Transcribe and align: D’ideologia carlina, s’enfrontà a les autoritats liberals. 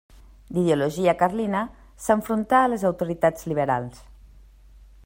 D’ideologia 0.55 1.13
carlina, 1.19 1.61
s’enfrontà 2.07 2.63
a 2.63 2.73
les 2.73 2.87
autoritats 2.91 3.47
liberals. 3.53 4.03